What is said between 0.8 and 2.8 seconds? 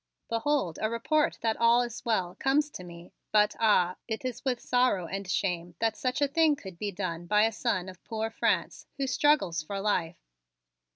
a report that all is well comes